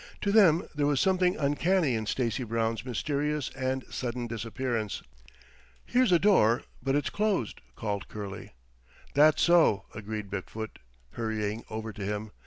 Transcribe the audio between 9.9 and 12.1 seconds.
agreed Big foot, hurrying over to